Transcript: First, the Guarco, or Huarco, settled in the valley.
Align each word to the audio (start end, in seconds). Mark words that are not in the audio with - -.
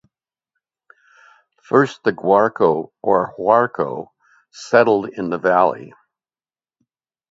First, 1.61 2.01
the 2.03 2.11
Guarco, 2.11 2.91
or 3.03 3.35
Huarco, 3.37 4.07
settled 4.49 5.09
in 5.15 5.29
the 5.29 5.37
valley. 5.37 5.93